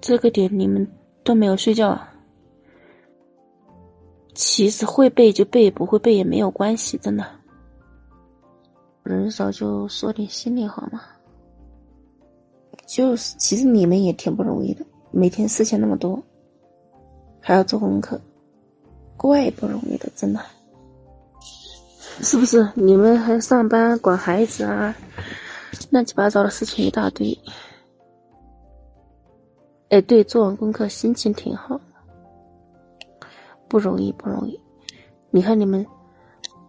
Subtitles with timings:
[0.00, 0.86] 这个点你们
[1.22, 2.14] 都没有睡觉啊？
[4.34, 7.26] 其实会背就背，不会背也没有关系，真的。
[9.02, 11.02] 人少就说点心里话嘛。
[12.86, 16.22] 就是，其实你们也挺不容易的，每天事情那么多，
[17.40, 18.20] 还要做功课，
[19.16, 20.40] 怪不容易的，真的。
[22.22, 22.68] 是不是？
[22.74, 24.94] 你们还上班管孩子啊，
[25.90, 27.36] 乱七八糟的事情一大堆。
[29.90, 31.80] 哎，对，做完功课心情挺好。
[33.68, 34.58] 不容易，不容易。
[35.30, 35.86] 你看你们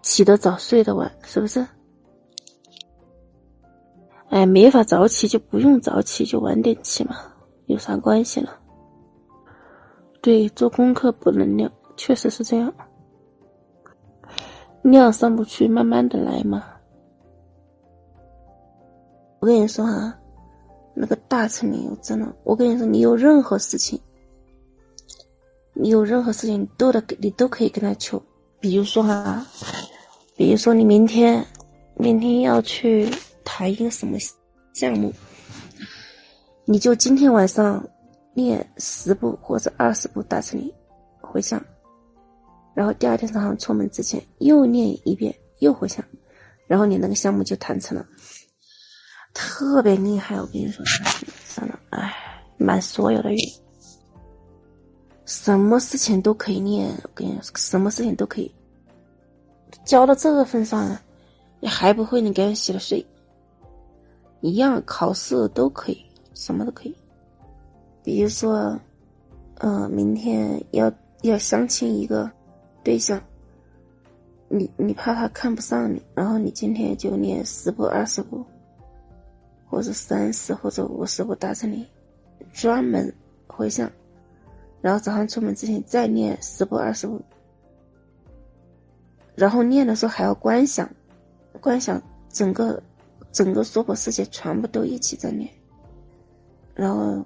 [0.01, 1.65] 起得早，睡得晚，是不是？
[4.29, 7.15] 哎，没法早起就不用早起，就晚点起嘛，
[7.65, 8.57] 有啥关系了？
[10.21, 12.73] 对，做功课不能量，确实是这样。
[14.83, 16.63] 量上不去，慢慢的来嘛。
[19.39, 20.20] 我跟你说啊，
[20.93, 23.99] 那个大成你真的，我跟你说，你有任何事情。
[25.73, 28.21] 你有任何事情都得，你都可以跟他求。
[28.59, 29.43] 比如说哈，
[30.35, 31.43] 比如说你明天，
[31.95, 33.09] 明天要去
[33.45, 34.17] 谈一个什么
[34.73, 35.11] 项目，
[36.65, 37.83] 你就今天晚上
[38.33, 40.73] 练十步或者二十步大乘里
[41.21, 41.59] 回向，
[42.75, 46.03] 然后第二天早上出门之前又练一遍，又回向，
[46.67, 48.05] 然后你那个项目就谈成了，
[49.33, 50.35] 特别厉害。
[50.39, 50.83] 我跟你说，
[51.45, 52.13] 算了，哎，
[52.57, 53.39] 满所有的运。
[55.25, 58.53] 什么事情都可以练，我跟你说，什么事情都可以。
[59.85, 61.01] 教到这个份上了，
[61.59, 62.19] 你还不会？
[62.19, 63.05] 你赶紧洗了睡。
[64.41, 66.95] 一样考试都可以，什么都可以。
[68.03, 68.77] 比如说，
[69.59, 72.29] 呃，明天要要相亲一个
[72.83, 73.21] 对象，
[74.49, 78.43] 你你怕他看不上你，然后你今天就练十步、二十步，
[79.71, 81.87] 或者三十或者五十部大成里，
[82.51, 83.11] 专门
[83.47, 83.89] 回向。
[84.81, 87.21] 然后早上出门之前再念十步二十步，
[89.33, 90.89] 然后念的时候还要观想，
[91.61, 92.83] 观想整个
[93.31, 95.49] 整个娑婆世界全部都一起在念，
[96.75, 97.23] 然后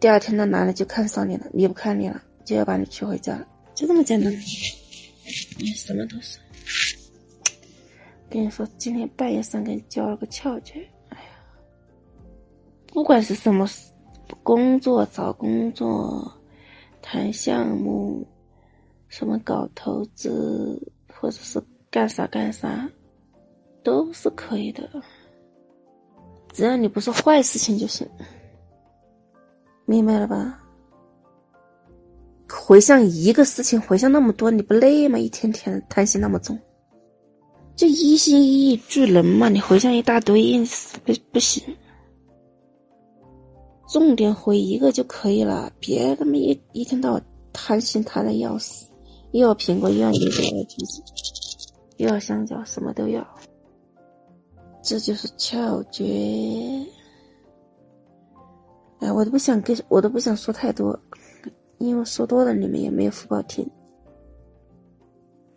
[0.00, 4.32] 第二天那男的就看上你了，离不开你了，就要把你娶回家了，就这么简单。
[5.58, 6.38] 你什么都是，
[8.30, 11.28] 跟你说，今天半夜三更教了个窍诀，哎呀，
[12.86, 13.68] 不管是什么。
[14.44, 16.32] 工作找工作，
[17.02, 18.24] 谈项目，
[19.08, 20.80] 什么搞投资，
[21.12, 21.60] 或者是
[21.90, 22.88] 干啥干啥，
[23.82, 24.88] 都是可以的。
[26.52, 28.08] 只要你不是坏事情就行，
[29.84, 30.62] 明白了吧？
[32.48, 35.18] 回想一个事情，回想那么多，你不累吗？
[35.18, 36.56] 一天天贪心那么重，
[37.80, 39.48] 就一心一意助人嘛。
[39.48, 40.62] 你回向一大堆，
[41.02, 41.64] 不不行。
[43.88, 47.24] 重点回一个就可以了，别他妈一一天到晚
[47.54, 48.86] 贪心贪的要死，
[49.30, 51.02] 又要苹果，又要梨子，又要橘子，
[51.96, 53.26] 又要香蕉，什么都要。
[54.82, 56.04] 这就是窍诀。
[58.98, 61.00] 哎，我都不想跟，我都不想说太多，
[61.78, 63.66] 因为说多了你们也没有福报听。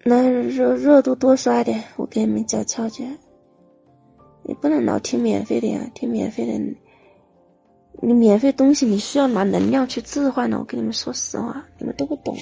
[0.06, 3.08] 那热热度多刷点，我给你们讲窍诀。
[4.44, 6.54] 你不能老听免费的呀，听免费的。
[8.02, 10.58] 你免费东西，你需要拿能量去置换的。
[10.60, 12.36] 我跟你们说实话，你们都不懂。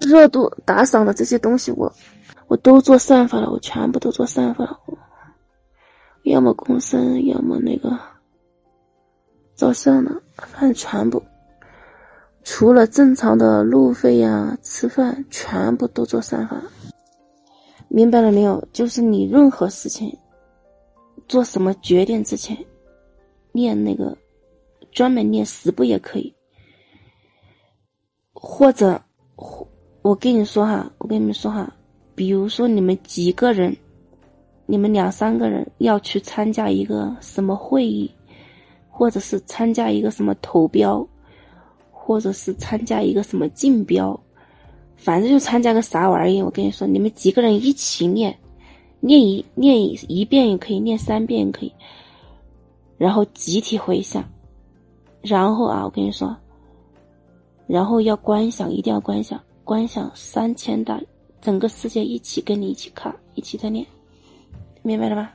[0.00, 1.92] 热度打赏的这些东西，我
[2.48, 4.80] 我都做散发了，我全部都做散发了。
[6.24, 7.96] 要么共生，要么那个
[9.54, 11.22] 照相的，反正全部，
[12.44, 16.62] 除了正常的路费呀、吃饭，全部都做散发。
[17.88, 18.62] 明白了没有？
[18.72, 20.16] 就是你任何事情，
[21.26, 22.56] 做什么决定之前。
[23.50, 24.16] 念那个，
[24.92, 26.34] 专门念十部也可以，
[28.32, 29.00] 或者，
[30.02, 31.72] 我跟你说哈，我跟你们说哈，
[32.14, 33.74] 比如说你们几个人，
[34.66, 38.10] 你们两三个人要去参加一个什么会议，
[38.90, 41.06] 或者是参加一个什么投标，
[42.06, 44.20] 或者是参加一个什么竞标，
[44.94, 46.42] 反正就参加个啥玩意。
[46.42, 48.38] 我跟你说，你们几个人一起念，
[49.00, 49.74] 念一念
[50.06, 51.72] 一遍也可以，念三遍也可以。
[52.98, 54.22] 然后集体回想，
[55.22, 56.36] 然后啊，我跟你说，
[57.66, 61.00] 然后要观想，一定要观想，观想三千大，
[61.40, 63.86] 整个世界一起跟你一起看，一起在念，
[64.82, 65.32] 明白了吧？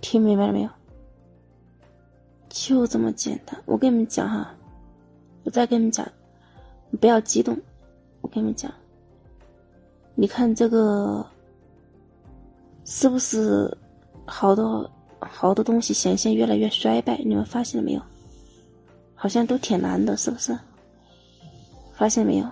[0.00, 0.68] 听明白了没有？
[2.48, 3.56] 就这么简单。
[3.66, 4.52] 我跟你们讲哈，
[5.44, 6.06] 我再跟你们讲，
[6.90, 7.56] 你不要激动。
[8.20, 8.72] 我跟你们讲，
[10.14, 11.24] 你看这个
[12.84, 13.76] 是不是
[14.26, 14.90] 好多？
[15.26, 18.02] 好多东西显现越来越衰败，你们发现了没有？
[19.14, 20.54] 好像都挺难的，是不是？
[21.94, 22.46] 发现没有？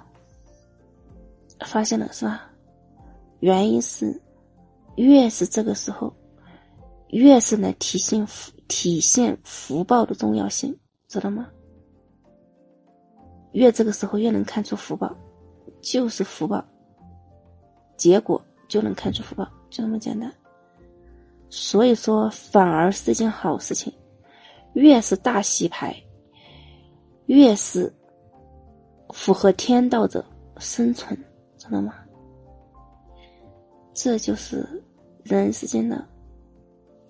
[1.66, 2.50] 发现了是吧？
[3.40, 4.18] 原因是，
[4.96, 6.10] 越是这个时候，
[7.08, 10.74] 越是能体现福体现福报的重要性，
[11.08, 11.46] 知道吗？
[13.52, 15.14] 越这个时候越能看出福报，
[15.80, 16.64] 就是福报，
[17.96, 20.32] 结果就能看出福报，就这么简单。
[21.50, 23.92] 所以说，反而是一件好事情。
[24.74, 25.94] 越是大洗牌，
[27.26, 27.92] 越是
[29.10, 30.24] 符合天道的
[30.56, 31.14] 生存，
[31.58, 31.92] 知道吗？
[33.92, 34.66] 这就是
[35.22, 36.02] 人世间的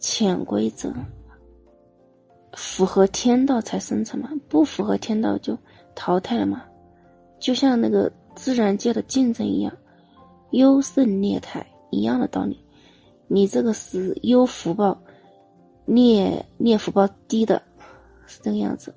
[0.01, 0.93] 潜规则。
[2.55, 5.57] 符合天道才生存嘛，不符合天道就
[5.95, 6.65] 淘汰了嘛。
[7.39, 9.73] 就像那个自然界的竞争一样，
[10.51, 12.65] 优胜劣汰一样的道理。
[13.27, 14.97] 你这个是优福报，
[15.87, 17.61] 劣劣福报低的，
[18.27, 18.95] 是这个样子。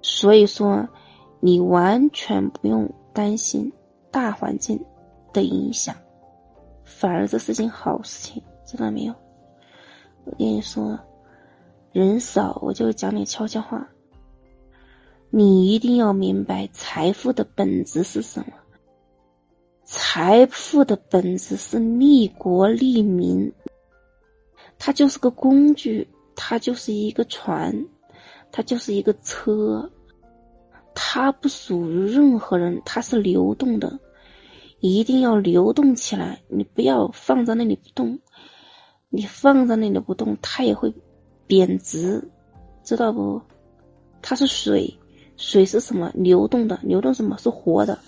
[0.00, 0.88] 所以说，
[1.40, 3.70] 你完全不用担心
[4.10, 4.82] 大环境
[5.32, 5.94] 的影响，
[6.84, 9.14] 反而这是件好事情，知道没有？
[10.24, 10.98] 我跟你说，
[11.92, 13.86] 人少我就讲点悄悄话，
[15.34, 18.52] 你一定要明白财富的本质是什么。
[19.82, 23.50] 财富的本质是利国利民，
[24.78, 26.06] 它就是个工具，
[26.36, 27.86] 它就是一个船，
[28.50, 29.90] 它就是一个车，
[30.94, 34.00] 它不属于任何人，它是流动的，
[34.80, 36.42] 一定要流动起来。
[36.48, 38.18] 你不要放在那里不动，
[39.08, 40.92] 你放在那里不动，它也会
[41.46, 42.28] 贬值，
[42.84, 43.40] 知道不？
[44.20, 44.98] 它是水，
[45.42, 46.08] 水是什么？
[46.14, 47.98] 流动的，流动什么是活的？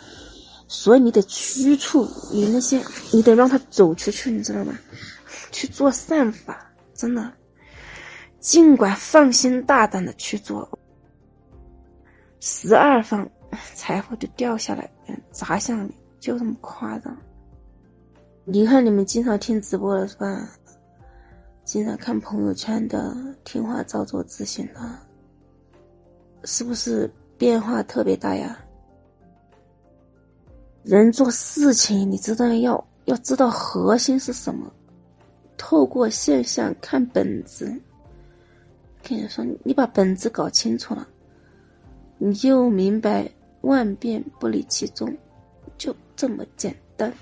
[0.68, 2.80] 所以你得驱除你那些，
[3.12, 4.72] 你得让他走出去，你知道吗？
[5.50, 7.32] 去做善法，真的，
[8.38, 10.78] 尽管放心大胆的去做，
[12.38, 13.28] 十二方
[13.74, 14.88] 财富就掉下来，
[15.32, 17.16] 砸向你，就这么夸张。
[18.44, 20.48] 你看你们经常听直播的是吧？
[21.64, 23.14] 经常看朋友圈的，
[23.44, 24.80] 听话照做执行的，
[26.44, 28.58] 是不是变化特别大呀？
[30.82, 34.70] 人做事情，你知道要要知道核心是什么，
[35.56, 37.64] 透过现象看本质。
[39.02, 41.06] 跟你说，你把本质搞清楚了，
[42.18, 43.30] 你就明白
[43.62, 45.14] 万变不离其宗，
[45.76, 47.12] 就这么简单。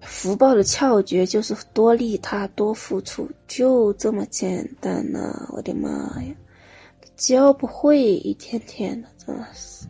[0.00, 5.48] 福报的窍诀就是多利他，多付出，就这么简单呐！
[5.52, 5.90] 我的妈
[6.22, 6.34] 呀，
[7.16, 9.86] 教不会，一天天的，真的是。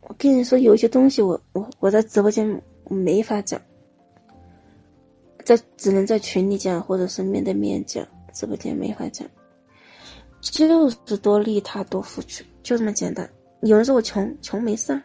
[0.00, 3.60] 我跟你说，有些东西我我我在直播间没法讲，
[5.44, 9.28] 在只能在群里讲，或者是面对面讲，直播间没法讲，
[10.40, 13.28] 就是多利他多付出，就这么简单。
[13.60, 15.02] 有人说我穷，穷没事儿，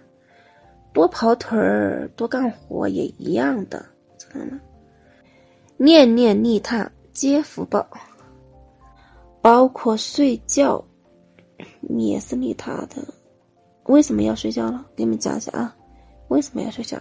[0.93, 3.85] 多跑腿儿多干活也一样的，
[4.17, 4.59] 知道吗？
[5.75, 7.85] 念念利他皆福报，
[9.41, 10.83] 包括睡觉，
[11.89, 13.03] 也是利他的。
[13.85, 14.85] 为什么要睡觉了？
[14.95, 15.75] 给你们讲一下啊，
[16.27, 16.97] 为什么要睡觉？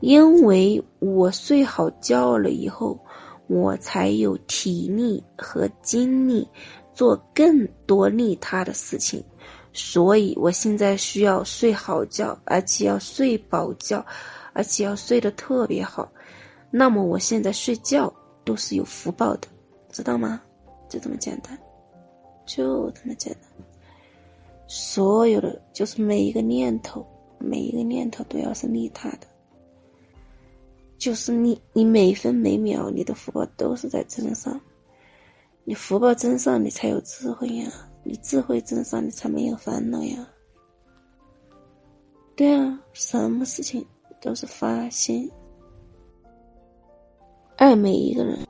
[0.00, 2.98] 因为我睡好觉了以后，
[3.46, 6.48] 我才有体力和精力
[6.92, 9.22] 做更多利他的事情，
[9.72, 14.04] 所以我现在需要睡好觉，而且要睡饱觉，
[14.52, 16.10] 而且要睡得特别好。
[16.68, 18.12] 那么我现在睡觉
[18.44, 19.46] 都是有福报的，
[19.92, 20.42] 知道吗？
[20.92, 21.58] 就这么简单，
[22.44, 23.50] 就这么简单。
[24.66, 27.06] 所有的就是每一个念头，
[27.38, 29.26] 每一个念头都要是利他的，
[30.98, 34.60] 就是你你每分每秒你的福报都是在增上，
[35.64, 37.72] 你福报增上，你才有智慧呀，
[38.02, 40.28] 你智慧增上，你才没有烦恼呀。
[42.36, 43.82] 对啊，什么事情
[44.20, 45.30] 都是发心，
[47.56, 48.46] 爱每一个人，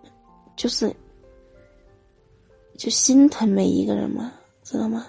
[0.56, 0.92] 就是
[2.83, 4.33] 就心疼每一个人嘛，
[4.65, 5.07] 知道吗？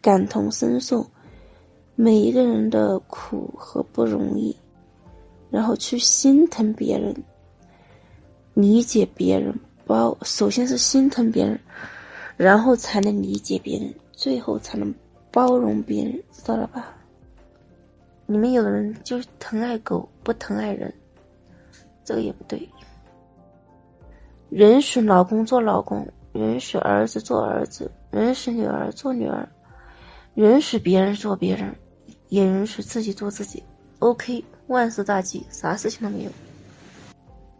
[0.00, 1.06] 感同身受
[1.96, 4.56] 每一个人的苦和不容易，
[5.50, 7.14] 然后去心疼别人，
[8.54, 11.60] 理解别人，包首先是心疼别人，
[12.38, 14.94] 然后才能理解别人，最后才能
[15.30, 16.96] 包容别人，知道了吧？
[18.24, 20.90] 你们有的人就疼爱狗，不疼爱人，
[22.02, 22.66] 这个也不对。
[24.52, 29.48] 允许老公做老公，允许儿子做儿子，允许女儿做女儿。
[30.34, 31.74] 允许别人做别人，
[32.28, 33.62] 也允许自己做自己。
[34.00, 36.30] OK，万事大吉，啥事情都没有。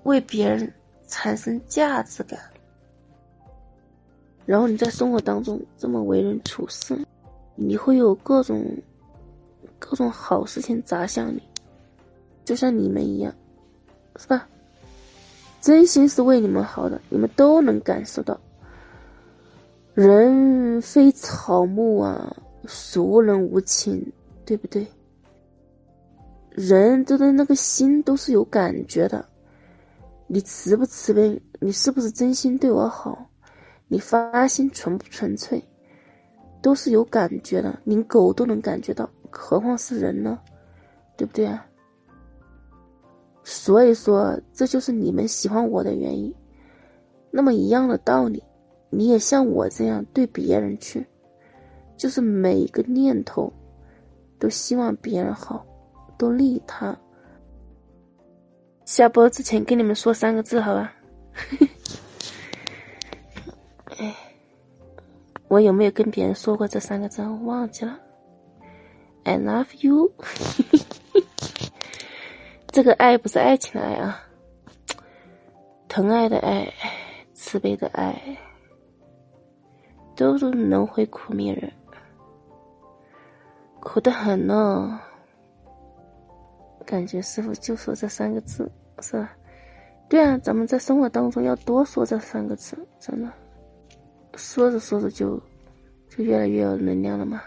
[0.03, 0.71] 为别人
[1.07, 2.39] 产生价值感，
[4.45, 6.99] 然后你在生活当中这么为人处事，
[7.55, 8.63] 你会有各种
[9.79, 11.43] 各种好事情砸向你，
[12.45, 13.35] 就像你们一样，
[14.17, 14.47] 是吧？
[15.63, 18.39] 真心是为你们好的，你们都能感受到。
[19.95, 24.13] 人非草木啊，孰能无情，
[24.45, 24.85] 对不对？
[26.51, 29.25] 人都的那个心都是有感觉的，
[30.27, 33.31] 你慈不慈悲，你是不是真心对我好，
[33.87, 35.63] 你发心纯不纯粹，
[36.61, 40.39] 都是有感觉的，连狗都能感觉到，何况是人呢？
[41.17, 41.65] 对不对啊？
[43.45, 46.33] 所以说，这就是你们喜欢我的原因。
[47.31, 48.43] 那么一样的道理。
[48.95, 51.07] 你也像我这样对别人去，
[51.97, 53.51] 就是每一个念头，
[54.39, 55.65] 都希望别人好，
[56.19, 56.95] 都利他。
[58.85, 60.93] 下播之前跟你们说三个字，好吧？
[63.97, 64.15] 哎，
[65.49, 67.23] 我有没有跟别人说过这三个字？
[67.23, 67.99] 我忘记了。
[69.25, 70.13] I love you。
[72.73, 74.19] 这个爱不是爱情的爱啊，
[75.89, 76.67] 疼爱的爱，
[77.35, 78.21] 慈悲的爱。
[80.15, 81.73] 都是轮回苦命人，
[83.81, 85.01] 苦的很呢。
[86.87, 89.33] 感觉师傅就说这三个字，是吧？
[90.09, 93.33] 对啊，咱们在生活当中要多说这三个字，真的，
[94.37, 95.41] 说着说着就
[96.09, 97.43] 就越来越有能量了嘛。